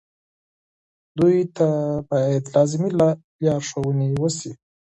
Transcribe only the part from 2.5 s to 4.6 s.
لازمې لارښوونې وشي.